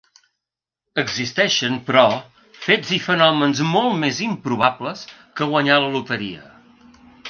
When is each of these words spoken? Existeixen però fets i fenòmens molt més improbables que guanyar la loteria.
Existeixen 1.01 1.77
però 1.91 2.03
fets 2.65 2.95
i 2.99 3.01
fenòmens 3.11 3.63
molt 3.77 3.97
més 4.07 4.25
improbables 4.33 5.09
que 5.21 5.53
guanyar 5.57 5.83
la 5.87 5.97
loteria. 5.99 6.53